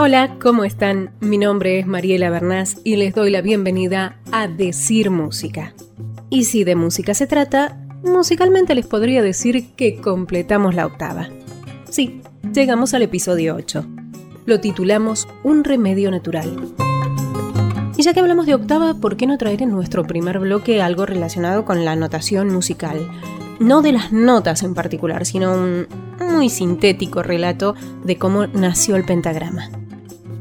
Hola, 0.00 0.36
¿cómo 0.40 0.64
están? 0.64 1.10
Mi 1.20 1.38
nombre 1.38 1.80
es 1.80 1.86
Mariela 1.86 2.30
Bernás 2.30 2.76
y 2.84 2.96
les 2.96 3.14
doy 3.14 3.30
la 3.30 3.42
bienvenida 3.42 4.16
a 4.30 4.46
Decir 4.46 5.10
Música. 5.10 5.74
Y 6.30 6.44
si 6.44 6.62
de 6.62 6.76
música 6.76 7.14
se 7.14 7.26
trata, 7.26 7.76
musicalmente 8.04 8.74
les 8.74 8.86
podría 8.86 9.22
decir 9.22 9.74
que 9.74 10.00
completamos 10.00 10.74
la 10.74 10.86
octava. 10.86 11.28
Sí, 11.90 12.22
llegamos 12.54 12.94
al 12.94 13.02
episodio 13.02 13.56
8. 13.56 13.84
Lo 14.46 14.60
titulamos 14.60 15.26
Un 15.42 15.64
remedio 15.64 16.10
natural. 16.10 16.72
Y 17.96 18.02
ya 18.02 18.14
que 18.14 18.20
hablamos 18.20 18.46
de 18.46 18.54
octava, 18.54 18.94
¿por 18.94 19.16
qué 19.16 19.26
no 19.26 19.36
traer 19.36 19.62
en 19.62 19.72
nuestro 19.72 20.04
primer 20.04 20.38
bloque 20.38 20.80
algo 20.80 21.06
relacionado 21.06 21.64
con 21.64 21.84
la 21.84 21.96
notación 21.96 22.48
musical? 22.52 23.10
No 23.58 23.82
de 23.82 23.92
las 23.92 24.12
notas 24.12 24.62
en 24.62 24.74
particular, 24.74 25.26
sino 25.26 25.52
un 25.52 25.86
muy 26.20 26.48
sintético 26.48 27.22
relato 27.22 27.74
de 28.04 28.16
cómo 28.16 28.46
nació 28.46 28.96
el 28.96 29.04
pentagrama. 29.04 29.70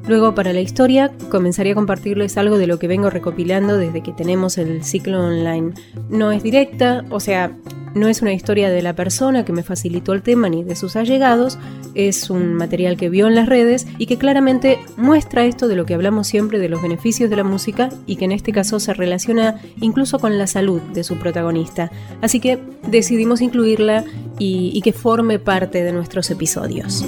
Luego, 0.07 0.35
para 0.35 0.53
la 0.53 0.61
historia, 0.61 1.11
comenzaré 1.29 1.71
a 1.71 1.75
compartirles 1.75 2.37
algo 2.37 2.57
de 2.57 2.67
lo 2.67 2.79
que 2.79 2.87
vengo 2.87 3.09
recopilando 3.09 3.77
desde 3.77 4.01
que 4.01 4.13
tenemos 4.13 4.57
el 4.57 4.83
ciclo 4.83 5.21
online. 5.21 5.73
No 6.09 6.31
es 6.31 6.43
directa, 6.43 7.03
o 7.09 7.19
sea, 7.19 7.51
no 7.97 8.07
es 8.07 8.21
una 8.21 8.33
historia 8.33 8.69
de 8.69 8.81
la 8.81 8.93
persona 8.93 9.45
que 9.45 9.53
me 9.53 9.63
facilitó 9.63 10.13
el 10.13 10.21
tema 10.21 10.49
ni 10.49 10.63
de 10.63 10.75
sus 10.75 10.95
allegados, 10.95 11.57
es 11.95 12.29
un 12.29 12.53
material 12.53 12.97
que 12.97 13.09
vio 13.09 13.27
en 13.27 13.35
las 13.35 13.47
redes 13.47 13.87
y 13.97 14.05
que 14.05 14.17
claramente 14.17 14.79
muestra 14.95 15.45
esto 15.45 15.67
de 15.67 15.75
lo 15.75 15.85
que 15.85 15.93
hablamos 15.93 16.27
siempre 16.27 16.59
de 16.59 16.69
los 16.69 16.81
beneficios 16.81 17.29
de 17.29 17.35
la 17.35 17.43
música 17.43 17.89
y 18.05 18.15
que 18.17 18.25
en 18.25 18.31
este 18.31 18.51
caso 18.51 18.79
se 18.79 18.93
relaciona 18.93 19.59
incluso 19.81 20.19
con 20.19 20.37
la 20.37 20.47
salud 20.47 20.81
de 20.93 21.03
su 21.03 21.17
protagonista. 21.17 21.91
Así 22.21 22.39
que 22.39 22.59
decidimos 22.87 23.41
incluirla 23.41 24.03
y, 24.39 24.71
y 24.73 24.81
que 24.81 24.93
forme 24.93 25.39
parte 25.39 25.83
de 25.83 25.91
nuestros 25.91 26.29
episodios. 26.29 27.05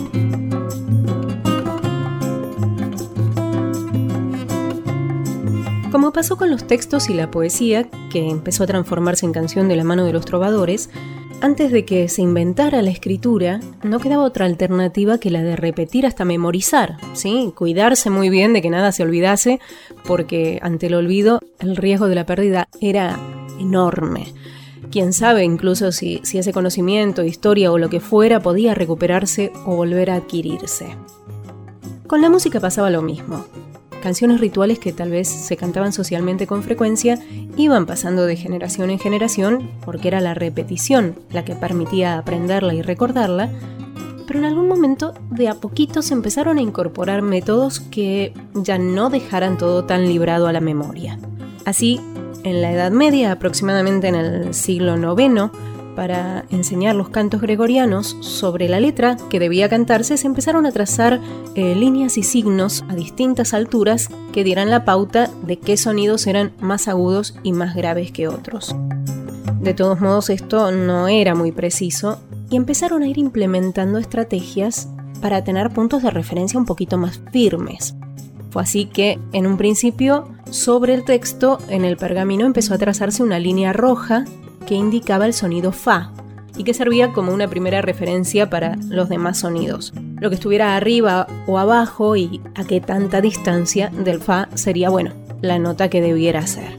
Como 5.91 6.13
pasó 6.13 6.37
con 6.37 6.51
los 6.51 6.67
textos 6.67 7.09
y 7.09 7.15
la 7.15 7.31
poesía, 7.31 7.89
que 8.11 8.29
empezó 8.29 8.63
a 8.63 8.67
transformarse 8.67 9.25
en 9.25 9.33
canción 9.33 9.67
de 9.67 9.75
la 9.75 9.83
mano 9.83 10.05
de 10.05 10.13
los 10.13 10.23
trovadores, 10.23 10.91
antes 11.41 11.71
de 11.71 11.83
que 11.83 12.09
se 12.09 12.21
inventara 12.21 12.83
la 12.83 12.91
escritura, 12.91 13.59
no 13.81 13.99
quedaba 13.99 14.23
otra 14.23 14.45
alternativa 14.45 15.17
que 15.17 15.31
la 15.31 15.41
de 15.41 15.55
repetir 15.55 16.05
hasta 16.05 16.25
memorizar, 16.25 16.97
¿sí? 17.13 17.53
Cuidarse 17.55 18.11
muy 18.11 18.29
bien 18.29 18.53
de 18.53 18.61
que 18.61 18.69
nada 18.69 18.91
se 18.91 19.01
olvidase, 19.01 19.59
porque 20.05 20.59
ante 20.61 20.87
el 20.87 20.93
olvido 20.93 21.39
el 21.59 21.75
riesgo 21.75 22.07
de 22.07 22.15
la 22.15 22.27
pérdida 22.27 22.67
era 22.81 23.17
enorme. 23.59 24.31
Quién 24.91 25.11
sabe 25.11 25.43
incluso 25.43 25.91
si, 25.91 26.19
si 26.23 26.37
ese 26.37 26.53
conocimiento, 26.53 27.23
historia 27.23 27.71
o 27.71 27.79
lo 27.79 27.89
que 27.89 27.99
fuera 27.99 28.41
podía 28.41 28.75
recuperarse 28.75 29.51
o 29.65 29.75
volver 29.75 30.11
a 30.11 30.15
adquirirse. 30.15 30.95
Con 32.05 32.21
la 32.21 32.29
música 32.29 32.59
pasaba 32.59 32.91
lo 32.91 33.01
mismo 33.01 33.45
canciones 34.01 34.39
rituales 34.39 34.79
que 34.79 34.93
tal 34.93 35.11
vez 35.11 35.27
se 35.27 35.57
cantaban 35.57 35.93
socialmente 35.93 36.47
con 36.47 36.63
frecuencia 36.63 37.19
iban 37.57 37.85
pasando 37.85 38.25
de 38.25 38.35
generación 38.35 38.89
en 38.89 38.99
generación 38.99 39.69
porque 39.85 40.07
era 40.07 40.21
la 40.21 40.33
repetición 40.33 41.15
la 41.31 41.45
que 41.45 41.55
permitía 41.55 42.17
aprenderla 42.17 42.73
y 42.73 42.81
recordarla, 42.81 43.49
pero 44.27 44.39
en 44.39 44.45
algún 44.45 44.67
momento 44.67 45.13
de 45.31 45.47
a 45.47 45.55
poquito 45.55 46.01
se 46.01 46.13
empezaron 46.13 46.57
a 46.57 46.61
incorporar 46.61 47.21
métodos 47.21 47.79
que 47.79 48.33
ya 48.53 48.77
no 48.77 49.09
dejaran 49.09 49.57
todo 49.57 49.85
tan 49.85 50.05
librado 50.05 50.47
a 50.47 50.53
la 50.53 50.61
memoria. 50.61 51.17
Así, 51.65 51.99
en 52.43 52.61
la 52.61 52.71
Edad 52.71 52.91
Media, 52.91 53.31
aproximadamente 53.31 54.07
en 54.07 54.15
el 54.15 54.53
siglo 54.53 54.95
IX, 54.95 55.51
para 55.99 56.45
enseñar 56.49 56.95
los 56.95 57.09
cantos 57.09 57.41
gregorianos, 57.41 58.15
sobre 58.21 58.69
la 58.69 58.79
letra 58.79 59.17
que 59.29 59.37
debía 59.37 59.67
cantarse 59.67 60.15
se 60.15 60.27
empezaron 60.27 60.65
a 60.65 60.71
trazar 60.71 61.19
eh, 61.55 61.75
líneas 61.75 62.17
y 62.17 62.23
signos 62.23 62.85
a 62.87 62.95
distintas 62.95 63.53
alturas 63.53 64.07
que 64.31 64.45
dieran 64.45 64.69
la 64.69 64.85
pauta 64.85 65.29
de 65.45 65.59
qué 65.59 65.75
sonidos 65.75 66.25
eran 66.25 66.53
más 66.61 66.87
agudos 66.87 67.35
y 67.43 67.51
más 67.51 67.75
graves 67.75 68.13
que 68.13 68.29
otros. 68.29 68.73
De 69.59 69.73
todos 69.73 69.99
modos, 69.99 70.29
esto 70.29 70.71
no 70.71 71.09
era 71.09 71.35
muy 71.35 71.51
preciso 71.51 72.21
y 72.49 72.55
empezaron 72.55 73.03
a 73.03 73.07
ir 73.09 73.17
implementando 73.17 73.97
estrategias 73.97 74.87
para 75.19 75.43
tener 75.43 75.69
puntos 75.71 76.01
de 76.01 76.11
referencia 76.11 76.57
un 76.57 76.65
poquito 76.65 76.97
más 76.97 77.19
firmes. 77.33 77.93
Fue 78.51 78.61
así 78.61 78.85
que, 78.85 79.19
en 79.33 79.45
un 79.45 79.57
principio, 79.57 80.29
sobre 80.49 80.93
el 80.93 81.03
texto, 81.03 81.57
en 81.67 81.83
el 81.83 81.97
pergamino 81.97 82.45
empezó 82.45 82.73
a 82.73 82.77
trazarse 82.77 83.21
una 83.21 83.37
línea 83.37 83.73
roja 83.73 84.23
que 84.69 84.75
indicaba 84.75 85.25
el 85.25 85.33
sonido 85.33 85.71
Fa 85.71 86.11
y 86.55 86.63
que 86.63 86.75
servía 86.75 87.11
como 87.11 87.33
una 87.33 87.47
primera 87.47 87.81
referencia 87.81 88.51
para 88.51 88.75
los 88.87 89.09
demás 89.09 89.39
sonidos. 89.39 89.93
Lo 90.19 90.29
que 90.29 90.35
estuviera 90.35 90.75
arriba 90.75 91.25
o 91.47 91.57
abajo 91.57 92.15
y 92.15 92.39
a 92.53 92.63
qué 92.65 92.79
tanta 92.79 93.19
distancia 93.19 93.89
del 93.89 94.21
Fa 94.21 94.47
sería, 94.53 94.91
bueno, 94.91 95.13
la 95.41 95.57
nota 95.57 95.89
que 95.89 96.01
debiera 96.01 96.45
ser. 96.45 96.77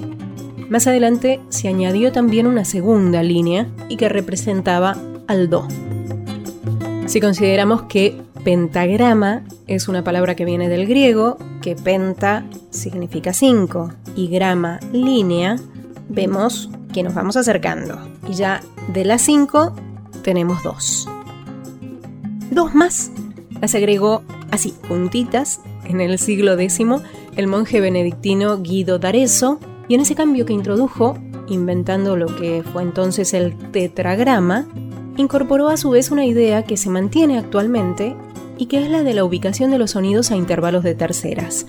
Más 0.69 0.87
adelante 0.87 1.41
se 1.49 1.67
añadió 1.67 2.13
también 2.13 2.47
una 2.47 2.65
segunda 2.65 3.25
línea 3.25 3.67
y 3.89 3.97
que 3.97 4.09
representaba 4.09 4.97
al 5.27 5.51
Do. 5.51 5.67
Si 7.07 7.21
consideramos 7.21 7.83
que 7.83 8.23
pentagrama 8.45 9.43
es 9.67 9.89
una 9.89 10.05
palabra 10.05 10.37
que 10.37 10.45
viene 10.45 10.69
del 10.69 10.87
griego, 10.87 11.39
que 11.61 11.75
penta 11.75 12.45
significa 12.71 13.33
cinco 13.33 13.91
y 14.15 14.29
grama 14.29 14.79
línea, 14.93 15.57
vemos 16.09 16.71
que 16.93 17.03
nos 17.03 17.15
vamos 17.15 17.37
acercando. 17.37 17.99
Y 18.29 18.35
ya 18.35 18.63
de 18.89 19.05
las 19.05 19.23
5 19.23 19.75
tenemos 20.23 20.63
dos. 20.63 21.09
Dos 22.51 22.75
más 22.75 23.11
las 23.61 23.75
agregó 23.75 24.23
así, 24.51 24.75
juntitas, 24.89 25.61
en 25.85 26.01
el 26.01 26.19
siglo 26.19 26.59
X, 26.59 26.81
el 27.37 27.47
monje 27.47 27.81
benedictino 27.81 28.59
Guido 28.59 28.99
d'Arezzo, 28.99 29.59
y 29.89 29.95
en 29.95 30.01
ese 30.01 30.15
cambio 30.15 30.47
que 30.47 30.53
introdujo, 30.53 31.19
inventando 31.49 32.17
lo 32.17 32.27
que 32.37 32.63
fue 32.73 32.83
entonces 32.83 33.35
el 33.35 33.57
tetragrama, 33.73 34.67
incorporó 35.17 35.69
a 35.69 35.77
su 35.77 35.91
vez 35.91 36.11
una 36.11 36.25
idea 36.25 36.65
que 36.65 36.77
se 36.77 36.91
mantiene 36.91 37.39
actualmente 37.39 38.15
y 38.57 38.67
que 38.67 38.83
es 38.83 38.91
la 38.91 39.03
de 39.03 39.15
la 39.15 39.25
ubicación 39.25 39.71
de 39.71 39.79
los 39.79 39.93
sonidos 39.93 40.31
a 40.31 40.37
intervalos 40.37 40.85
de 40.85 40.95
terceras. 40.95 41.67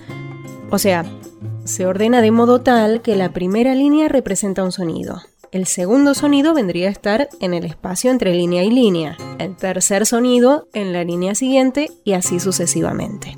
O 0.70 0.78
sea, 0.78 1.04
se 1.64 1.86
ordena 1.86 2.20
de 2.20 2.30
modo 2.30 2.60
tal 2.60 3.02
que 3.02 3.16
la 3.16 3.32
primera 3.32 3.74
línea 3.74 4.08
representa 4.08 4.64
un 4.64 4.72
sonido. 4.72 5.22
El 5.52 5.66
segundo 5.66 6.14
sonido 6.14 6.54
vendría 6.54 6.88
a 6.88 6.92
estar 6.92 7.28
en 7.40 7.52
el 7.52 7.64
espacio 7.64 8.10
entre 8.10 8.34
línea 8.34 8.64
y 8.64 8.70
línea, 8.70 9.16
el 9.38 9.54
tercer 9.56 10.06
sonido 10.06 10.66
en 10.72 10.92
la 10.92 11.04
línea 11.04 11.34
siguiente 11.34 11.90
y 12.04 12.14
así 12.14 12.40
sucesivamente. 12.40 13.36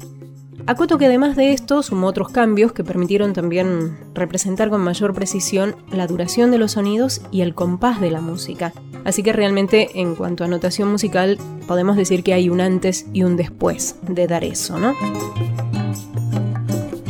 Acoto 0.66 0.96
que 0.96 1.06
además 1.06 1.36
de 1.36 1.52
esto 1.52 1.82
sumó 1.82 2.06
otros 2.06 2.30
cambios 2.30 2.72
que 2.72 2.84
permitieron 2.84 3.34
también 3.34 3.98
representar 4.14 4.70
con 4.70 4.80
mayor 4.80 5.12
precisión 5.12 5.76
la 5.90 6.06
duración 6.06 6.50
de 6.50 6.58
los 6.58 6.72
sonidos 6.72 7.20
y 7.30 7.42
el 7.42 7.54
compás 7.54 8.00
de 8.00 8.10
la 8.10 8.22
música. 8.22 8.72
Así 9.04 9.22
que 9.22 9.34
realmente 9.34 10.00
en 10.00 10.14
cuanto 10.14 10.44
a 10.44 10.48
notación 10.48 10.90
musical 10.90 11.36
podemos 11.66 11.96
decir 11.96 12.22
que 12.22 12.32
hay 12.32 12.48
un 12.48 12.62
antes 12.62 13.06
y 13.12 13.24
un 13.24 13.36
después 13.36 13.96
de 14.08 14.26
dar 14.26 14.44
eso, 14.44 14.78
¿no? 14.78 14.94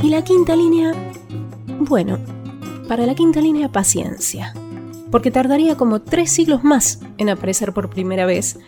Y 0.04 0.10
la 0.10 0.22
quinta 0.22 0.54
línea, 0.54 0.92
bueno, 1.80 2.18
para 2.88 3.06
la 3.06 3.14
quinta 3.14 3.40
línea 3.40 3.72
paciencia, 3.72 4.52
porque 5.10 5.30
tardaría 5.30 5.78
como 5.78 6.02
tres 6.02 6.30
siglos 6.30 6.62
más 6.62 7.00
en 7.16 7.30
aparecer 7.30 7.72
por 7.72 7.88
primera 7.88 8.26
vez, 8.26 8.58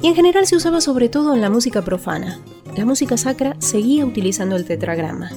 y 0.00 0.06
en 0.06 0.14
general 0.14 0.46
se 0.46 0.56
usaba 0.56 0.80
sobre 0.80 1.10
todo 1.10 1.34
en 1.34 1.42
la 1.42 1.50
música 1.50 1.82
profana. 1.82 2.40
La 2.78 2.86
música 2.86 3.18
sacra 3.18 3.56
seguía 3.58 4.06
utilizando 4.06 4.56
el 4.56 4.64
tetragrama. 4.64 5.28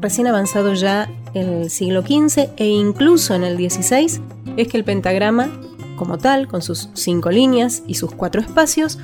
Recién 0.00 0.26
avanzado 0.26 0.74
ya 0.74 1.08
el 1.32 1.70
siglo 1.70 2.02
XV 2.02 2.48
e 2.56 2.66
incluso 2.66 3.36
en 3.36 3.44
el 3.44 3.56
XVI, 3.56 4.20
es 4.56 4.66
que 4.66 4.76
el 4.76 4.82
pentagrama, 4.82 5.48
como 5.94 6.18
tal, 6.18 6.48
con 6.48 6.60
sus 6.60 6.88
cinco 6.94 7.30
líneas 7.30 7.84
y 7.86 7.94
sus 7.94 8.10
cuatro 8.10 8.40
espacios, 8.40 8.98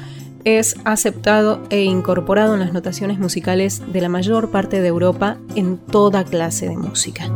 es 0.45 0.77
aceptado 0.85 1.63
e 1.71 1.83
incorporado 1.83 2.55
en 2.55 2.61
las 2.61 2.73
notaciones 2.73 3.19
musicales 3.19 3.83
de 3.93 4.01
la 4.01 4.09
mayor 4.09 4.51
parte 4.51 4.81
de 4.81 4.89
Europa 4.89 5.39
en 5.55 5.79
toda 5.79 6.25
clase 6.25 6.69
de 6.69 6.77
música. 6.77 7.31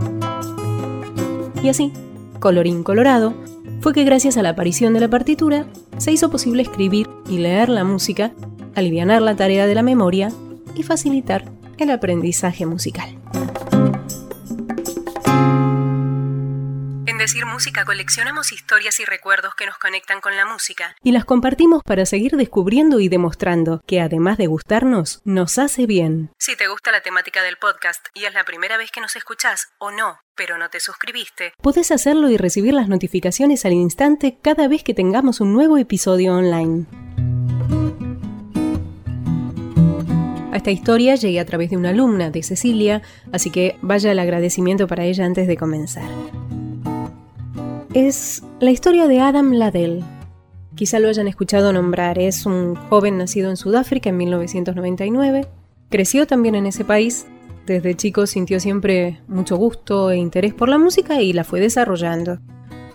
Y 1.63 1.69
así, 1.69 1.93
colorín 2.39 2.83
colorado, 2.83 3.35
fue 3.81 3.93
que 3.93 4.05
gracias 4.05 4.37
a 4.37 4.43
la 4.43 4.51
aparición 4.51 4.93
de 4.93 5.01
la 5.01 5.09
partitura 5.09 5.67
se 5.97 6.13
hizo 6.13 6.31
posible 6.31 6.63
escribir 6.63 7.09
y 7.29 7.39
leer 7.39 7.69
la 7.69 7.85
música, 7.85 8.33
aliviar 8.75 9.23
la 9.23 9.37
tarea 9.37 9.67
de 9.67 9.75
la 9.75 9.83
memoria 9.83 10.31
y 10.75 10.83
facilitar 10.83 11.45
el 11.79 11.91
aprendizaje 11.91 12.67
musical. 12.67 13.09
Música 17.59 17.85
coleccionamos 17.85 18.53
historias 18.53 19.01
y 19.01 19.05
recuerdos 19.05 19.57
que 19.57 19.67
nos 19.67 19.79
conectan 19.79 20.21
con 20.21 20.37
la 20.37 20.47
música. 20.47 20.95
Y 21.03 21.11
las 21.11 21.25
compartimos 21.25 21.83
para 21.83 22.07
seguir 22.07 22.37
descubriendo 22.37 23.01
y 23.01 23.09
demostrando 23.09 23.83
que 23.85 24.01
además 24.01 24.39
de 24.39 24.47
gustarnos, 24.47 25.23
nos 25.25 25.59
hace 25.59 25.85
bien. 25.87 26.31
Si 26.39 26.55
te 26.55 26.69
gusta 26.69 26.93
la 26.93 27.01
temática 27.01 27.43
del 27.43 27.57
podcast 27.57 28.07
y 28.15 28.27
es 28.27 28.33
la 28.33 28.45
primera 28.45 28.77
vez 28.77 28.93
que 28.93 29.01
nos 29.01 29.17
escuchás 29.17 29.71
o 29.79 29.91
no, 29.91 30.21
pero 30.37 30.57
no 30.57 30.71
te 30.71 30.79
suscribiste, 30.79 31.53
podés 31.61 31.91
hacerlo 31.91 32.31
y 32.31 32.37
recibir 32.37 32.75
las 32.75 32.87
notificaciones 32.87 33.65
al 33.65 33.73
instante 33.73 34.39
cada 34.41 34.69
vez 34.69 34.85
que 34.85 34.95
tengamos 34.95 35.41
un 35.41 35.53
nuevo 35.53 35.79
episodio 35.79 36.37
online. 36.37 36.87
A 40.53 40.59
esta 40.59 40.71
historia 40.71 41.17
llegué 41.17 41.41
a 41.41 41.45
través 41.45 41.71
de 41.71 41.77
una 41.77 41.89
alumna 41.89 42.31
de 42.31 42.45
Cecilia, 42.45 43.03
así 43.33 43.51
que 43.51 43.77
vaya 43.83 44.13
el 44.13 44.21
agradecimiento 44.21 44.87
para 44.87 45.03
ella 45.03 45.25
antes 45.25 45.49
de 45.49 45.57
comenzar. 45.57 46.09
Es 47.95 48.43
la 48.61 48.71
historia 48.71 49.09
de 49.09 49.21
Adam 49.21 49.53
Ladell. 49.53 50.05
Quizá 50.75 50.99
lo 50.99 51.09
hayan 51.09 51.27
escuchado 51.27 51.73
nombrar. 51.73 52.19
Es 52.19 52.45
un 52.45 52.75
joven 52.75 53.17
nacido 53.17 53.49
en 53.49 53.57
Sudáfrica 53.57 54.11
en 54.11 54.19
1999. 54.19 55.47
Creció 55.89 56.27
también 56.27 56.55
en 56.55 56.67
ese 56.67 56.85
país. 56.85 57.27
Desde 57.67 57.95
chico 57.95 58.27
sintió 58.27 58.61
siempre 58.61 59.21
mucho 59.27 59.57
gusto 59.57 60.11
e 60.11 60.19
interés 60.19 60.53
por 60.53 60.69
la 60.69 60.77
música 60.77 61.23
y 61.23 61.33
la 61.33 61.45
fue 61.45 61.61
desarrollando. 61.61 62.41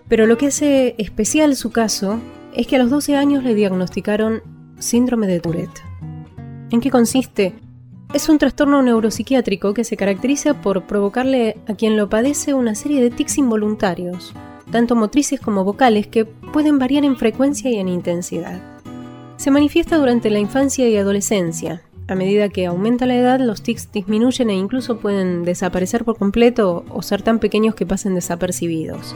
Pero 0.08 0.28
lo 0.28 0.38
que 0.38 0.48
hace 0.48 0.94
especial 1.00 1.56
su 1.56 1.72
caso 1.72 2.20
es 2.54 2.68
que 2.68 2.76
a 2.76 2.80
los 2.80 2.92
12 2.92 3.16
años 3.16 3.44
le 3.44 3.56
diagnosticaron 3.56 4.44
síndrome 4.78 5.26
de 5.26 5.40
Tourette. 5.40 5.82
¿En 6.70 6.82
qué 6.82 6.92
consiste? 6.92 7.56
Es 8.14 8.30
un 8.30 8.38
trastorno 8.38 8.84
neuropsiquiátrico 8.84 9.74
que 9.74 9.84
se 9.84 9.98
caracteriza 9.98 10.62
por 10.62 10.86
provocarle 10.86 11.58
a 11.68 11.74
quien 11.74 11.98
lo 11.98 12.10
padece 12.10 12.54
una 12.54 12.76
serie 12.76 13.02
de 13.02 13.10
tics 13.10 13.40
involuntarios, 13.40 14.36
tanto 14.74 14.96
motrices 14.96 15.40
como 15.40 15.64
vocales, 15.64 16.08
que 16.08 16.26
pueden 16.26 16.80
variar 16.80 17.06
en 17.06 17.16
frecuencia 17.16 17.70
y 17.70 17.76
en 17.76 17.88
intensidad. 17.88 18.60
Se 19.38 19.52
manifiesta 19.52 19.98
durante 19.98 20.32
la 20.32 20.40
infancia 20.40 20.90
y 20.90 20.98
adolescencia. 20.98 21.84
A 22.08 22.16
medida 22.16 22.50
que 22.50 22.66
aumenta 22.66 23.06
la 23.06 23.16
edad, 23.16 23.40
los 23.40 23.62
tics 23.62 23.92
disminuyen 23.92 24.50
e 24.50 24.56
incluso 24.56 24.98
pueden 24.98 25.44
desaparecer 25.44 26.04
por 26.04 26.18
completo 26.18 26.86
o 26.90 27.04
ser 27.04 27.22
tan 27.22 27.38
pequeños 27.38 27.76
que 27.76 27.86
pasen 27.86 28.16
desapercibidos. 28.16 29.16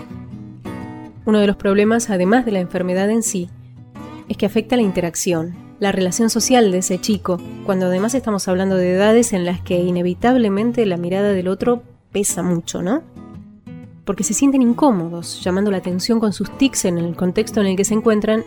Uno 1.25 1.39
de 1.39 1.47
los 1.47 1.55
problemas, 1.55 2.11
además 2.11 2.45
de 2.45 2.51
la 2.51 2.59
enfermedad 2.59 3.09
en 3.09 3.23
sí, 3.23 3.49
es 4.29 4.37
que 4.37 4.45
afecta 4.45 4.75
la 4.75 4.83
interacción, 4.83 5.55
la 5.79 5.91
relación 5.91 6.29
social 6.29 6.71
de 6.71 6.77
ese 6.77 7.01
chico, 7.01 7.41
cuando 7.65 7.87
además 7.87 8.13
estamos 8.13 8.47
hablando 8.47 8.75
de 8.75 8.93
edades 8.93 9.33
en 9.33 9.43
las 9.43 9.59
que 9.61 9.79
inevitablemente 9.79 10.85
la 10.85 10.97
mirada 10.97 11.31
del 11.31 11.47
otro 11.47 11.81
pesa 12.11 12.43
mucho, 12.43 12.83
¿no? 12.83 13.01
Porque 14.07 14.23
se 14.23 14.33
sienten 14.33 14.61
incómodos, 14.61 15.43
llamando 15.43 15.69
la 15.69 15.77
atención 15.77 16.21
con 16.21 16.31
sus 16.31 16.49
tics 16.57 16.85
en 16.85 16.97
el 16.97 17.15
contexto 17.15 17.59
en 17.59 17.67
el 17.67 17.75
que 17.75 17.83
se 17.83 17.93
encuentran, 17.93 18.45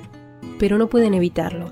pero 0.58 0.78
no 0.78 0.88
pueden 0.88 1.12
evitarlo. 1.12 1.70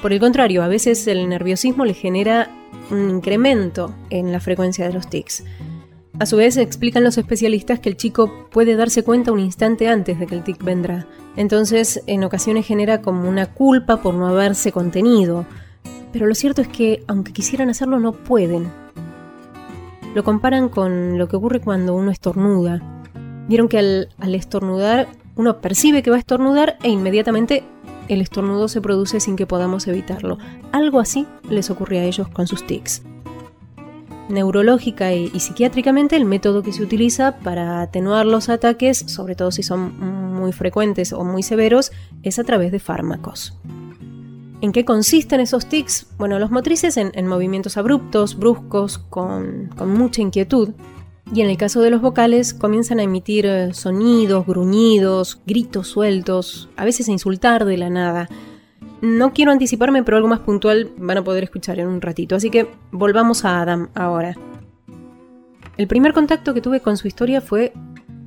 Por 0.00 0.12
el 0.12 0.20
contrario, 0.20 0.62
a 0.62 0.68
veces 0.68 1.08
el 1.08 1.28
nerviosismo 1.28 1.84
le 1.84 1.94
genera 1.94 2.48
un 2.88 3.10
incremento 3.10 3.92
en 4.10 4.30
la 4.30 4.38
frecuencia 4.38 4.86
de 4.86 4.94
los 4.94 5.10
tics. 5.10 5.42
A 6.20 6.24
su 6.24 6.36
vez, 6.36 6.56
explican 6.56 7.02
los 7.02 7.18
especialistas 7.18 7.80
que 7.80 7.88
el 7.88 7.96
chico 7.96 8.48
puede 8.52 8.76
darse 8.76 9.02
cuenta 9.02 9.32
un 9.32 9.40
instante 9.40 9.88
antes 9.88 10.20
de 10.20 10.26
que 10.28 10.36
el 10.36 10.44
tic 10.44 10.62
vendrá. 10.62 11.08
Entonces, 11.34 12.04
en 12.06 12.22
ocasiones 12.22 12.64
genera 12.64 13.02
como 13.02 13.28
una 13.28 13.52
culpa 13.52 14.00
por 14.00 14.14
no 14.14 14.28
haberse 14.28 14.70
contenido. 14.70 15.46
Pero 16.12 16.26
lo 16.26 16.34
cierto 16.36 16.62
es 16.62 16.68
que, 16.68 17.02
aunque 17.08 17.32
quisieran 17.32 17.70
hacerlo, 17.70 17.98
no 17.98 18.12
pueden. 18.12 18.68
Lo 20.14 20.22
comparan 20.22 20.68
con 20.68 21.18
lo 21.18 21.28
que 21.28 21.36
ocurre 21.36 21.60
cuando 21.60 21.94
uno 21.94 22.12
estornuda. 22.12 22.95
Vieron 23.48 23.68
que 23.68 23.78
al, 23.78 24.34
estornudar, 24.34 25.08
uno 25.36 25.60
percibe 25.60 26.02
que 26.02 26.10
va 26.10 26.16
a 26.16 26.20
estornudar 26.20 26.78
e 26.82 26.88
inmediatamente 26.88 27.64
el 28.08 28.20
estornudo 28.20 28.68
se 28.68 28.80
produce 28.80 29.20
sin 29.20 29.36
que 29.36 29.46
podamos 29.46 29.86
evitarlo. 29.86 30.38
Algo 30.72 31.00
así 31.00 31.26
les 31.48 31.70
ocurre 31.70 31.98
a 31.98 32.04
ellos 32.04 32.28
con 32.28 32.46
sus 32.46 32.66
tics 32.66 33.02
neurológica 34.28 35.12
y, 35.12 35.28
psiquiátricamente 35.38 36.16
el 36.16 36.24
método 36.24 36.62
que 36.62 36.72
se 36.72 36.82
utiliza 36.82 37.38
para 37.38 37.82
atenuar 37.82 38.26
los 38.26 38.48
ataques, 38.48 38.98
sobre 39.06 39.34
todo 39.34 39.50
si 39.50 39.62
son 39.62 40.34
muy 40.34 40.52
frecuentes 40.52 41.12
o 41.12 41.24
muy 41.24 41.42
severos, 41.42 41.92
es 42.22 42.38
a 42.38 42.44
través 42.44 42.72
de 42.72 42.78
fármacos. 42.78 43.56
¿En 44.60 44.72
qué 44.72 44.84
consisten 44.84 45.40
esos 45.40 45.66
tics? 45.66 46.06
Bueno, 46.18 46.38
los 46.38 46.50
motrices 46.50 46.96
en, 46.96 47.26
movimientos 47.26 47.76
abruptos, 47.76 48.36
bruscos, 48.38 48.98
con, 48.98 49.70
mucha 49.86 50.22
inquietud. 50.22 50.70
Y 51.32 51.40
en 51.40 51.50
el 51.50 51.56
caso 51.56 51.80
de 51.80 51.90
los 51.90 52.00
vocales 52.00 52.54
comienzan 52.54 53.00
a 53.00 53.02
emitir 53.02 53.46
eh, 53.46 53.74
sonidos, 53.74 54.46
gruñidos, 54.46 55.40
gritos 55.44 55.88
sueltos, 55.88 56.68
a 56.76 56.84
veces 56.84 57.08
a 57.08 57.12
insultar 57.12 57.64
de 57.64 57.76
la 57.76 57.90
nada. 57.90 58.28
No 59.00 59.32
quiero 59.32 59.50
anticiparme, 59.50 60.04
pero 60.04 60.16
algo 60.16 60.28
más 60.28 60.40
puntual 60.40 60.92
van 60.96 61.18
a 61.18 61.24
poder 61.24 61.44
escuchar 61.44 61.80
en 61.80 61.88
un 61.88 62.00
ratito. 62.00 62.36
Así 62.36 62.48
que 62.48 62.68
volvamos 62.92 63.44
a 63.44 63.60
Adam 63.60 63.88
ahora. 63.94 64.36
El 65.76 65.88
primer 65.88 66.12
contacto 66.12 66.54
que 66.54 66.60
tuve 66.60 66.80
con 66.80 66.96
su 66.96 67.08
historia 67.08 67.40
fue 67.40 67.72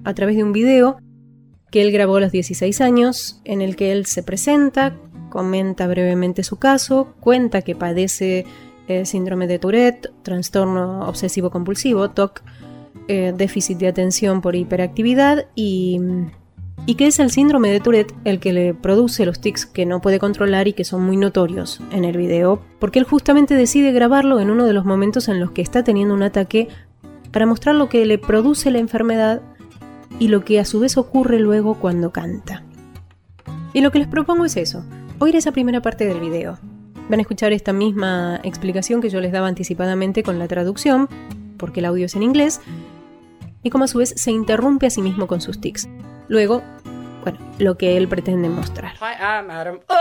a 0.03 0.13
través 0.13 0.35
de 0.35 0.43
un 0.43 0.53
video 0.53 0.99
que 1.71 1.81
él 1.81 1.91
grabó 1.91 2.17
a 2.17 2.21
los 2.21 2.31
16 2.31 2.81
años, 2.81 3.41
en 3.45 3.61
el 3.61 3.75
que 3.75 3.91
él 3.91 4.05
se 4.05 4.23
presenta, 4.23 4.95
comenta 5.29 5.87
brevemente 5.87 6.43
su 6.43 6.57
caso, 6.57 7.13
cuenta 7.19 7.61
que 7.61 7.75
padece 7.75 8.45
eh, 8.87 9.05
síndrome 9.05 9.47
de 9.47 9.59
Tourette, 9.59 10.11
trastorno 10.23 11.07
obsesivo 11.07 11.49
compulsivo, 11.49 12.09
TOC, 12.09 12.41
eh, 13.09 13.33
déficit 13.35 13.77
de 13.77 13.89
atención 13.89 14.39
por 14.41 14.55
hiperactividad 14.55 15.47
y 15.55 15.99
y 16.85 16.95
que 16.95 17.05
es 17.05 17.19
el 17.19 17.29
síndrome 17.29 17.69
de 17.69 17.79
Tourette 17.79 18.15
el 18.25 18.39
que 18.39 18.53
le 18.53 18.73
produce 18.73 19.23
los 19.25 19.39
tics 19.39 19.67
que 19.67 19.85
no 19.85 20.01
puede 20.01 20.17
controlar 20.17 20.67
y 20.67 20.73
que 20.73 20.83
son 20.83 21.03
muy 21.03 21.17
notorios 21.17 21.81
en 21.91 22.03
el 22.03 22.17
video, 22.17 22.61
porque 22.79 22.97
él 22.97 23.05
justamente 23.05 23.53
decide 23.53 23.91
grabarlo 23.91 24.39
en 24.39 24.49
uno 24.49 24.65
de 24.65 24.73
los 24.73 24.85
momentos 24.85 25.27
en 25.27 25.39
los 25.39 25.51
que 25.51 25.61
está 25.61 25.83
teniendo 25.83 26.15
un 26.15 26.23
ataque 26.23 26.67
para 27.31 27.45
mostrar 27.45 27.75
lo 27.75 27.89
que 27.89 28.05
le 28.07 28.17
produce 28.17 28.71
la 28.71 28.79
enfermedad 28.79 29.41
y 30.17 30.29
lo 30.29 30.43
que 30.43 30.59
a 30.59 30.65
su 30.65 30.79
vez 30.79 30.97
ocurre 30.97 31.39
luego 31.39 31.75
cuando 31.75 32.11
canta. 32.11 32.63
Y 33.73 33.81
lo 33.81 33.91
que 33.91 33.99
les 33.99 34.07
propongo 34.07 34.45
es 34.45 34.57
eso, 34.57 34.83
oír 35.19 35.35
esa 35.35 35.51
primera 35.51 35.81
parte 35.81 36.05
del 36.05 36.19
video. 36.19 36.57
Van 37.07 37.19
a 37.19 37.21
escuchar 37.21 37.53
esta 37.53 37.71
misma 37.71 38.39
explicación 38.43 38.99
que 38.99 39.09
yo 39.09 39.21
les 39.21 39.31
daba 39.31 39.47
anticipadamente 39.47 40.23
con 40.23 40.39
la 40.39 40.47
traducción, 40.47 41.07
porque 41.57 41.81
el 41.81 41.85
audio 41.85 42.07
es 42.07 42.15
en 42.15 42.23
inglés, 42.23 42.61
y 43.63 43.69
como 43.69 43.85
a 43.85 43.87
su 43.87 43.97
vez 43.97 44.13
se 44.15 44.31
interrumpe 44.31 44.87
a 44.87 44.89
sí 44.89 45.01
mismo 45.01 45.27
con 45.27 45.41
sus 45.41 45.59
tics. 45.59 45.87
Luego, 46.27 46.63
bueno, 47.23 47.39
lo 47.57 47.77
que 47.77 47.97
él 47.97 48.07
pretende 48.07 48.49
mostrar. 48.49 48.93
Hi, 48.99 49.15
I'm 49.19 49.49
Adam. 49.49 49.79
Oh, 49.87 49.95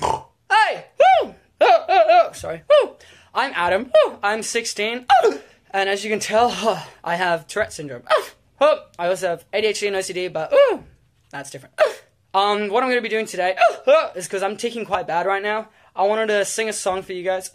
oh. 0.00 0.32
Hey, 0.50 0.84
oh, 0.98 1.34
oh, 1.60 1.66
oh, 1.88 2.02
oh. 2.10 2.34
sorry. 2.34 2.62
Oh. 2.68 2.96
I'm 3.34 3.52
Adam. 3.54 3.90
Oh, 3.94 4.18
I'm 4.22 4.42
16. 4.42 5.06
Oh. 5.22 5.38
And 5.70 5.88
as 5.88 6.02
you 6.02 6.10
can 6.10 6.18
tell, 6.18 6.50
oh, 6.50 6.84
I 7.04 7.16
have 7.16 7.46
Tourette 7.46 7.72
syndrome. 7.72 8.02
Oh. 8.10 8.30
Oh. 8.60 8.78
I 8.98 9.08
also 9.08 9.28
have 9.28 9.44
ADHD 9.52 9.86
and 9.86 9.96
OCD, 9.96 10.32
but 10.32 10.50
oh, 10.52 10.82
that's 11.30 11.50
different. 11.50 11.74
Oh. 11.78 11.94
Um, 12.34 12.68
what 12.68 12.82
I'm 12.82 12.88
going 12.88 12.98
to 12.98 13.02
be 13.02 13.08
doing 13.08 13.26
today 13.26 13.56
oh, 13.58 13.82
oh, 13.86 14.10
is 14.14 14.26
because 14.26 14.42
I'm 14.42 14.56
taking 14.56 14.84
quite 14.84 15.06
bad 15.06 15.26
right 15.26 15.42
now. 15.42 15.68
I 15.98 16.06
wanted 16.06 16.28
to 16.28 16.44
sing 16.44 16.68
a 16.68 16.72
song 16.72 17.02
for 17.02 17.12
you 17.12 17.28
guys, 17.28 17.52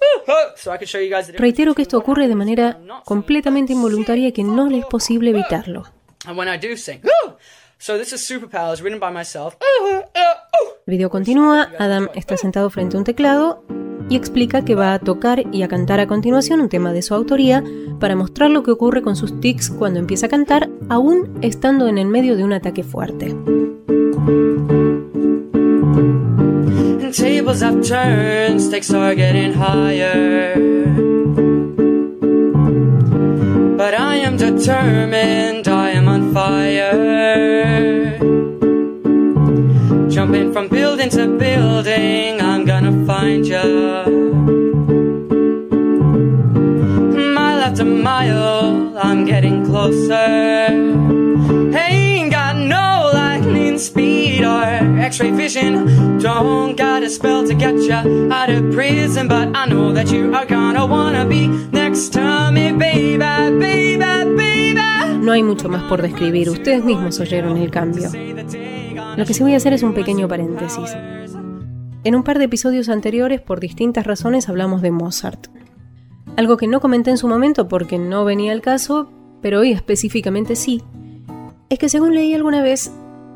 so 0.57 0.73
I 0.73 0.77
could 0.77 0.89
show 0.89 0.99
you 0.99 1.09
guys 1.09 1.27
the 1.27 1.37
Reitero 1.37 1.73
que 1.73 1.81
esto 1.81 1.97
ocurre 1.97 2.27
de 2.27 2.35
manera 2.35 2.77
completamente 3.05 3.71
involuntaria 3.71 4.27
y 4.27 4.31
que 4.33 4.43
no 4.43 4.67
le 4.67 4.79
es 4.79 4.85
posible 4.85 5.29
evitarlo. 5.29 5.85
And 6.25 6.37
when 6.37 6.49
I 6.49 6.57
do 6.57 6.75
sing, 6.75 6.99
el 10.85 10.91
video 10.91 11.09
continúa, 11.09 11.69
Adam 11.79 12.09
está 12.15 12.35
sentado 12.35 12.69
frente 12.69 12.97
a 12.97 12.99
un 12.99 13.05
teclado 13.05 13.63
y 14.09 14.17
explica 14.17 14.65
que 14.65 14.75
va 14.75 14.93
a 14.93 14.99
tocar 14.99 15.43
y 15.53 15.63
a 15.63 15.69
cantar 15.69 16.01
a 16.01 16.07
continuación 16.07 16.59
un 16.59 16.67
tema 16.67 16.91
de 16.91 17.01
su 17.01 17.13
autoría 17.13 17.63
para 18.01 18.17
mostrar 18.17 18.49
lo 18.49 18.63
que 18.63 18.71
ocurre 18.71 19.01
con 19.01 19.15
sus 19.15 19.39
tics 19.39 19.69
cuando 19.69 20.01
empieza 20.01 20.25
a 20.25 20.29
cantar, 20.29 20.69
aún 20.89 21.39
estando 21.41 21.87
en 21.87 21.97
el 21.97 22.07
medio 22.07 22.35
de 22.35 22.43
un 22.43 22.51
ataque 22.51 22.83
fuerte. 22.83 23.33
But 33.77 33.93
I 33.93 34.15
am 34.15 34.35
determined, 34.35 35.67
I 35.67 35.91
am 35.91 36.07
on 36.07 36.33
fire. 36.33 38.17
Jumping 40.09 40.51
from 40.53 40.69
building 40.69 41.09
to 41.11 41.27
building, 41.37 42.41
I'm 42.41 42.65
gonna 42.65 43.05
find 43.05 43.45
ya. 43.45 43.63
Mile 47.37 47.61
after 47.67 47.85
mile, 47.85 48.97
I'm 48.97 49.23
getting 49.25 49.63
closer. 49.63 50.65
Ain't 51.77 52.31
got 52.31 52.55
no 52.57 53.11
lightning 53.13 53.77
speed 53.77 54.02
No 65.21 65.31
hay 65.31 65.43
mucho 65.43 65.69
más 65.69 65.83
por 65.83 66.01
describir, 66.01 66.49
ustedes 66.49 66.83
mismos 66.83 67.19
oyeron 67.19 67.57
el 67.57 67.69
cambio. 67.69 68.09
Lo 69.15 69.25
que 69.25 69.35
sí 69.35 69.43
voy 69.43 69.53
a 69.53 69.57
hacer 69.57 69.73
es 69.73 69.83
un 69.83 69.93
pequeño 69.93 70.27
paréntesis. 70.27 70.97
En 72.03 72.15
un 72.15 72.23
par 72.23 72.39
de 72.39 72.45
episodios 72.45 72.89
anteriores, 72.89 73.39
por 73.39 73.59
distintas 73.59 74.07
razones, 74.07 74.49
hablamos 74.49 74.81
de 74.81 74.89
Mozart. 74.89 75.47
Algo 76.37 76.57
que 76.57 76.67
no 76.67 76.81
comenté 76.81 77.11
en 77.11 77.19
su 77.19 77.27
momento 77.27 77.67
porque 77.67 77.99
no 77.99 78.25
venía 78.25 78.51
al 78.51 78.61
caso, 78.61 79.11
pero 79.41 79.59
hoy 79.59 79.71
específicamente 79.71 80.55
sí, 80.55 80.81
es 81.69 81.77
que 81.77 81.89
según 81.89 82.15
leí 82.15 82.33
alguna 82.33 82.63
vez, 82.63 82.91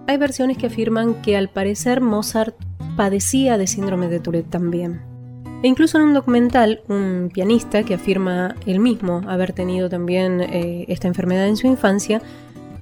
hay 0.07 0.17
versiones 0.17 0.57
que 0.57 0.67
afirman 0.67 1.21
que 1.21 1.37
al 1.37 1.49
parecer 1.49 2.01
Mozart 2.01 2.55
padecía 2.95 3.57
de 3.57 3.67
síndrome 3.67 4.07
de 4.07 4.19
Tourette 4.19 4.49
también. 4.49 5.01
E 5.63 5.67
incluso 5.67 5.97
en 5.97 6.05
un 6.05 6.13
documental, 6.13 6.81
un 6.87 7.29
pianista 7.33 7.83
que 7.83 7.95
afirma 7.95 8.55
él 8.65 8.79
mismo 8.79 9.21
haber 9.27 9.53
tenido 9.53 9.89
también 9.89 10.41
eh, 10.41 10.85
esta 10.87 11.07
enfermedad 11.07 11.47
en 11.47 11.57
su 11.57 11.67
infancia, 11.67 12.21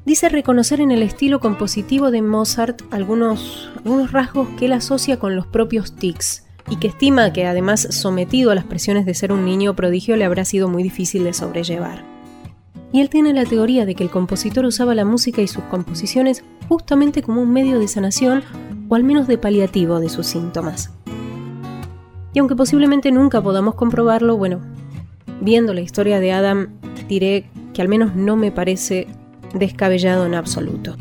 dice 0.05 0.29
reconocer 0.29 0.81
en 0.81 0.91
el 0.91 1.01
estilo 1.01 1.39
compositivo 1.39 2.11
de 2.11 2.21
Mozart 2.21 2.81
algunos, 2.91 3.71
algunos 3.77 4.11
rasgos 4.11 4.49
que 4.57 4.65
él 4.65 4.73
asocia 4.73 5.19
con 5.19 5.35
los 5.35 5.47
propios 5.47 5.95
tics 5.95 6.45
y 6.69 6.77
que 6.77 6.87
estima 6.87 7.31
que 7.31 7.45
además 7.45 7.87
sometido 7.91 8.51
a 8.51 8.55
las 8.55 8.65
presiones 8.65 9.05
de 9.05 9.13
ser 9.13 9.31
un 9.31 9.45
niño 9.45 9.75
prodigio 9.75 10.15
le 10.15 10.25
habrá 10.25 10.45
sido 10.45 10.67
muy 10.67 10.83
difícil 10.83 11.23
de 11.23 11.33
sobrellevar. 11.33 12.14
Y 12.95 13.01
él 13.01 13.09
tiene 13.09 13.33
la 13.33 13.43
teoría 13.43 13.85
de 13.85 13.93
que 13.93 14.05
el 14.05 14.09
compositor 14.09 14.63
usaba 14.63 14.95
la 14.95 15.03
música 15.03 15.41
y 15.41 15.49
sus 15.49 15.65
composiciones 15.65 16.45
justamente 16.69 17.21
como 17.21 17.41
un 17.41 17.51
medio 17.51 17.77
de 17.77 17.89
sanación 17.89 18.41
o 18.87 18.95
al 18.95 19.03
menos 19.03 19.27
de 19.27 19.37
paliativo 19.37 19.99
de 19.99 20.07
sus 20.07 20.27
síntomas. 20.27 20.93
Y 22.31 22.39
aunque 22.39 22.55
posiblemente 22.55 23.11
nunca 23.11 23.41
podamos 23.41 23.75
comprobarlo, 23.75 24.37
bueno, 24.37 24.61
viendo 25.41 25.73
la 25.73 25.81
historia 25.81 26.21
de 26.21 26.31
Adam, 26.31 26.69
diré 27.09 27.49
que 27.73 27.81
al 27.81 27.89
menos 27.89 28.15
no 28.15 28.37
me 28.37 28.53
parece 28.53 29.07
descabellado 29.53 30.25
en 30.25 30.33
absoluto. 30.33 30.95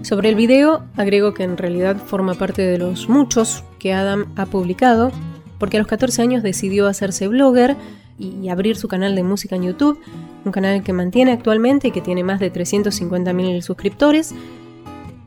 Sobre 0.00 0.30
el 0.30 0.36
video, 0.36 0.84
agrego 0.96 1.34
que 1.34 1.42
en 1.42 1.58
realidad 1.58 1.98
forma 1.98 2.32
parte 2.32 2.62
de 2.62 2.78
los 2.78 3.10
muchos 3.10 3.62
que 3.78 3.92
Adam 3.92 4.32
ha 4.36 4.46
publicado, 4.46 5.12
porque 5.60 5.76
a 5.76 5.80
los 5.80 5.86
14 5.86 6.22
años 6.22 6.42
decidió 6.42 6.88
hacerse 6.88 7.28
blogger 7.28 7.76
y 8.18 8.48
abrir 8.48 8.76
su 8.76 8.88
canal 8.88 9.14
de 9.14 9.22
música 9.22 9.54
en 9.54 9.62
YouTube, 9.62 10.00
un 10.44 10.52
canal 10.52 10.82
que 10.82 10.92
mantiene 10.92 11.32
actualmente 11.32 11.88
y 11.88 11.90
que 11.92 12.00
tiene 12.00 12.24
más 12.24 12.40
de 12.40 12.52
350.000 12.52 13.62
suscriptores, 13.62 14.34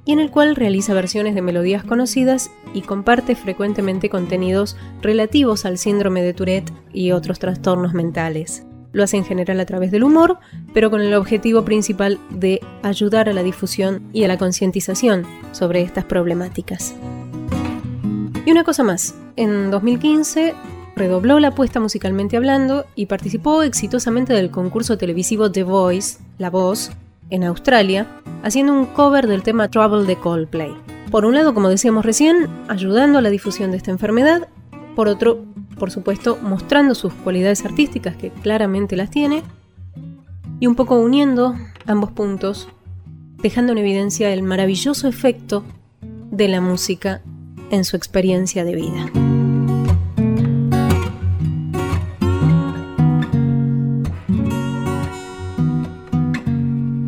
y 0.06 0.12
en 0.12 0.20
el 0.20 0.32
cual 0.32 0.56
realiza 0.56 0.94
versiones 0.94 1.34
de 1.34 1.42
melodías 1.42 1.84
conocidas 1.84 2.52
y 2.74 2.82
comparte 2.82 3.36
frecuentemente 3.36 4.10
contenidos 4.10 4.75
relativos 5.02 5.66
al 5.66 5.78
síndrome 5.78 6.22
de 6.22 6.34
Tourette 6.34 6.74
y 6.92 7.12
otros 7.12 7.40
trastornos 7.40 7.94
mentales. 7.94 8.66
Lo 8.92 9.04
hace 9.04 9.18
en 9.18 9.25
general 9.25 9.60
a 9.60 9.66
través 9.66 9.92
del 9.92 10.04
humor, 10.04 10.40
pero 10.74 10.92
con 10.92 11.02
el 11.02 11.13
objetivo 11.13 11.63
principal 11.63 12.20
de 12.30 12.60
ayudar 12.84 13.30
a 13.30 13.34
la 13.34 13.44
difusión 13.44 14.04
y 14.13 14.24
a 14.24 14.28
la 14.28 14.38
concientización 14.38 15.24
sobre 15.52 15.82
estas 15.82 16.06
problemáticas. 16.06 16.94
Y 18.46 18.52
una 18.52 18.66
cosa 18.66 18.84
más, 18.84 19.16
en 19.38 19.72
2015 19.72 20.54
redobló 20.98 21.40
la 21.40 21.50
apuesta 21.50 21.80
musicalmente 21.80 22.36
hablando 22.36 22.86
y 22.94 23.06
participó 23.06 23.64
exitosamente 23.64 24.34
del 24.34 24.52
concurso 24.52 24.98
televisivo 24.98 25.50
The 25.50 25.64
Voice, 25.64 26.20
La 26.38 26.50
Voz, 26.50 26.92
en 27.30 27.46
Australia, 27.46 28.06
haciendo 28.44 28.74
un 28.74 28.86
cover 28.86 29.28
del 29.28 29.44
tema 29.44 29.70
Trouble 29.70 30.04
de 30.04 30.18
Coldplay. 30.18 30.74
Por 31.10 31.24
un 31.26 31.36
lado, 31.36 31.54
como 31.54 31.70
decíamos 31.70 32.06
recién, 32.06 32.50
ayudando 32.68 33.20
a 33.20 33.22
la 33.22 33.30
difusión 33.30 33.72
de 33.72 33.78
esta 33.78 33.92
enfermedad, 33.92 34.50
por 34.94 35.08
otro, 35.08 35.46
por 35.80 35.90
supuesto, 35.90 36.38
mostrando 36.42 36.96
sus 36.96 37.14
cualidades 37.14 37.64
artísticas, 37.64 38.18
que 38.18 38.30
claramente 38.30 38.98
las 38.98 39.10
tiene, 39.10 39.42
y 40.60 40.68
un 40.68 40.76
poco 40.76 41.00
uniendo 41.00 41.56
ambos 41.86 42.12
puntos, 42.12 42.68
dejando 43.38 43.72
en 43.72 43.78
evidencia 43.78 44.34
el 44.34 44.44
maravilloso 44.44 45.08
efecto 45.08 45.64
de 46.30 46.50
la 46.50 46.60
música 46.60 47.22
en 47.74 47.86
su 47.86 47.96
experiencia 47.96 48.63
de 48.63 48.75
vida. 48.75 49.12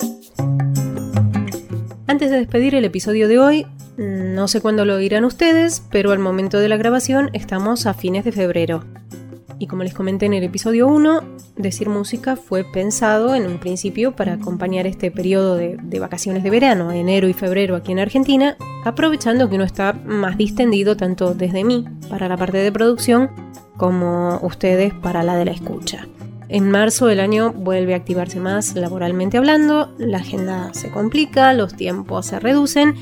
Antes 2.06 2.30
de 2.30 2.38
despedir 2.38 2.74
el 2.74 2.84
episodio 2.84 3.28
de 3.28 3.38
hoy, 3.38 3.66
no 3.96 4.48
sé 4.48 4.60
cuándo 4.60 4.84
lo 4.84 4.96
oirán 4.96 5.24
ustedes, 5.24 5.82
pero 5.90 6.10
al 6.10 6.18
momento 6.18 6.58
de 6.58 6.68
la 6.68 6.76
grabación 6.76 7.30
estamos 7.32 7.86
a 7.86 7.94
fines 7.94 8.24
de 8.24 8.32
febrero. 8.32 8.84
Y 9.58 9.68
como 9.68 9.84
les 9.84 9.94
comenté 9.94 10.26
en 10.26 10.34
el 10.34 10.42
episodio 10.42 10.88
1, 10.88 11.20
Decir 11.56 11.88
Música 11.88 12.34
fue 12.34 12.64
pensado 12.64 13.36
en 13.36 13.46
un 13.46 13.58
principio 13.58 14.16
para 14.16 14.32
acompañar 14.32 14.88
este 14.88 15.12
periodo 15.12 15.54
de, 15.54 15.78
vacaciones 16.00 16.42
de 16.42 16.50
verano, 16.50 16.90
enero 16.90 17.28
y 17.28 17.32
febrero 17.32 17.76
aquí 17.76 17.92
en 17.92 18.00
Argentina, 18.00 18.56
aprovechando 18.84 19.48
que 19.48 19.54
uno 19.54 19.64
está 19.64 19.92
más 19.92 20.36
distendido 20.36 20.96
tanto 20.96 21.34
desde 21.34 21.62
mí 21.62 21.84
para 22.10 22.28
la 22.28 22.36
parte 22.36 22.58
de 22.58 22.72
producción 22.72 23.30
como 23.76 24.40
ustedes 24.42 24.92
para 24.94 25.22
la 25.22 25.36
de 25.36 25.44
la 25.44 25.52
escucha. 25.52 26.08
En 26.52 26.70
marzo 26.70 27.06
del 27.06 27.20
año 27.20 27.50
vuelve 27.54 27.94
a 27.94 27.96
activarse 27.96 28.38
más 28.38 28.74
laboralmente 28.74 29.38
hablando, 29.38 29.90
la 29.96 30.18
agenda 30.18 30.74
se 30.74 30.90
complica, 30.90 31.54
los 31.54 31.74
tiempos 31.74 32.26
se 32.26 32.40
reducen 32.40 32.94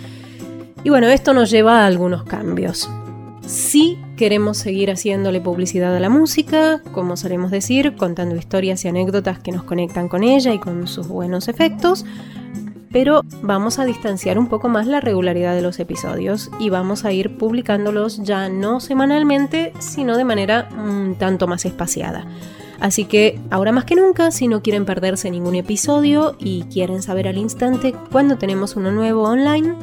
y 0.85 0.91
bueno, 0.91 1.09
esto 1.09 1.35
nos 1.35 1.51
lleva 1.51 1.83
a 1.83 1.87
algunos 1.87 2.23
cambios. 2.23 2.89
Sí 3.45 3.99
queremos 4.17 4.57
seguir 4.57 4.93
haciéndole 4.93 5.41
publicidad 5.41 5.97
a 5.97 5.99
la 5.99 6.09
música, 6.09 6.81
como 6.93 7.17
solemos 7.17 7.51
decir, 7.51 7.97
contando 7.97 8.37
historias 8.37 8.85
y 8.85 8.89
anécdotas 8.89 9.41
que 9.41 9.51
nos 9.51 9.65
conectan 9.65 10.09
con 10.09 10.23
ella 10.23 10.55
y 10.55 10.61
con 10.61 10.87
sus 10.87 11.09
buenos 11.09 11.49
efectos, 11.49 12.05
pero 12.93 13.23
vamos 13.43 13.81
a 13.81 13.85
distanciar 13.85 14.39
un 14.39 14.47
poco 14.47 14.69
más 14.69 14.87
la 14.87 15.01
regularidad 15.01 15.57
de 15.57 15.63
los 15.63 15.81
episodios 15.81 16.53
y 16.61 16.71
vamos 16.71 17.05
a 17.05 17.11
ir 17.11 17.37
publicándolos 17.37 18.23
ya 18.23 18.49
no 18.49 18.79
semanalmente, 18.79 19.73
sino 19.81 20.17
de 20.17 20.25
manera 20.25 20.69
un 20.79 21.17
tanto 21.17 21.49
más 21.49 21.65
espaciada. 21.65 22.29
Así 22.81 23.05
que 23.05 23.39
ahora 23.51 23.73
más 23.73 23.85
que 23.85 23.95
nunca, 23.95 24.31
si 24.31 24.49
no 24.49 24.63
quieren 24.63 24.87
perderse 24.87 25.31
ningún 25.31 25.55
episodio 25.55 26.35
y 26.39 26.63
quieren 26.65 27.03
saber 27.03 27.29
al 27.29 27.37
instante 27.37 27.95
cuándo 28.11 28.39
tenemos 28.39 28.75
uno 28.75 28.91
nuevo 28.91 29.25
online, 29.25 29.75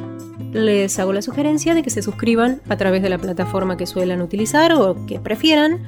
les 0.52 0.98
hago 0.98 1.12
la 1.12 1.22
sugerencia 1.22 1.74
de 1.74 1.82
que 1.82 1.90
se 1.90 2.02
suscriban 2.02 2.60
a 2.68 2.76
través 2.76 3.02
de 3.02 3.10
la 3.10 3.18
plataforma 3.18 3.76
que 3.76 3.86
suelen 3.86 4.20
utilizar 4.20 4.72
o 4.72 5.06
que 5.06 5.20
prefieran. 5.20 5.86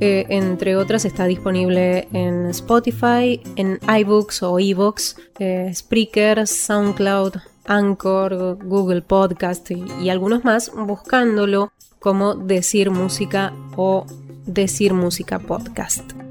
Eh, 0.00 0.26
entre 0.28 0.76
otras 0.76 1.06
está 1.06 1.24
disponible 1.24 2.06
en 2.12 2.46
Spotify, 2.46 3.40
en 3.56 3.78
iBooks 4.00 4.42
o 4.42 4.58
eBooks, 4.58 5.16
eh, 5.38 5.72
Spreaker, 5.74 6.46
SoundCloud, 6.46 7.36
Anchor, 7.64 8.58
Google 8.62 9.00
Podcast 9.00 9.70
y, 9.70 9.84
y 10.02 10.10
algunos 10.10 10.44
más, 10.44 10.70
buscándolo 10.74 11.72
como 11.98 12.34
Decir 12.34 12.90
Música 12.90 13.54
o 13.74 14.04
Decir 14.44 14.92
Música 14.92 15.38
Podcast. 15.38 16.25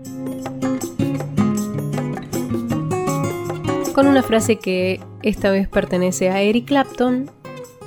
Con 3.95 4.07
una 4.07 4.23
frase 4.23 4.57
que 4.57 4.99
esta 5.23 5.51
vez 5.51 5.69
pertenece 5.69 6.29
a 6.29 6.41
Eric 6.41 6.65
Clapton, 6.65 7.31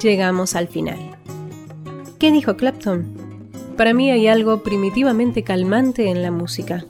llegamos 0.01 0.55
al 0.55 0.67
final. 0.67 0.97
¿Qué 2.19 2.33
dijo 2.33 2.57
Clapton? 2.57 3.05
Para 3.77 3.93
mí 3.93 4.11
hay 4.11 4.27
algo 4.27 4.63
primitivamente 4.63 5.43
calmante 5.43 6.09
en 6.09 6.23
la 6.23 6.31
música. 6.31 6.87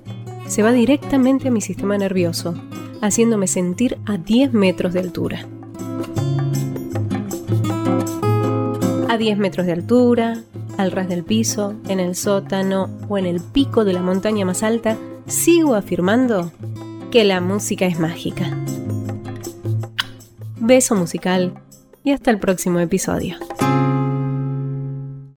Se 0.47 0.63
va 0.63 0.71
directamente 0.71 1.49
a 1.49 1.51
mi 1.51 1.61
sistema 1.61 1.99
nervioso, 1.99 2.55
haciéndome 3.03 3.49
sentir 3.49 3.99
a 4.07 4.19
10 4.19 4.53
metros 4.53 4.93
de 4.93 5.01
altura. 5.01 5.49
A 9.09 9.19
10 9.19 9.37
metros 9.37 9.67
de 9.67 9.73
altura, 9.73 10.45
al 10.77 10.93
ras 10.93 11.09
del 11.09 11.25
piso, 11.25 11.75
en 11.89 11.99
el 11.99 12.15
sótano 12.15 12.89
o 13.09 13.19
en 13.19 13.27
el 13.27 13.41
pico 13.41 13.85
de 13.85 13.95
la 13.95 14.01
montaña 14.01 14.45
más 14.45 14.63
alta, 14.63 14.97
sigo 15.27 15.75
afirmando 15.75 16.53
que 17.11 17.25
la 17.25 17.41
música 17.41 17.85
es 17.85 17.99
mágica 17.99 18.57
beso 20.69 20.95
musical 20.95 21.55
y 22.05 22.13
hasta 22.13 22.31
el 22.31 22.39
próximo 22.39 22.79
episodio. 22.79 23.37